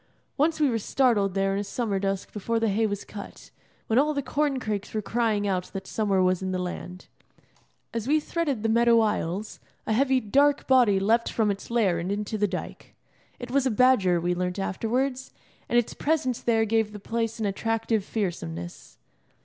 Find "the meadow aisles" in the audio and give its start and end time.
8.63-9.59